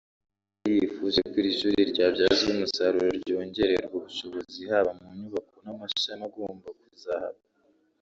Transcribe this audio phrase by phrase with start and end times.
[0.59, 6.67] aho yari yifuje ko iri shuri ryabyazwa umusaruro ryongererwa ubushobozi haba mu nyubako n’amashami agomba
[6.79, 7.39] kuzahaba